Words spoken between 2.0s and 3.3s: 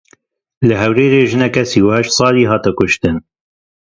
salî hat kuştin.